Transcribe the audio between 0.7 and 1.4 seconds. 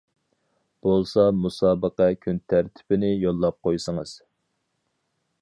بولسا